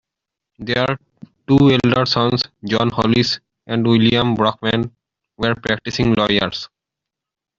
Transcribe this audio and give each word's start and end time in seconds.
Their 0.57 0.97
two 1.47 1.77
elder 1.77 2.07
sons, 2.07 2.41
John 2.65 2.89
Hollis 2.89 3.39
and 3.67 3.85
William 3.85 4.33
Brockman, 4.33 4.95
were 5.37 5.53
practicing 5.53 6.13
lawyers. 6.15 6.69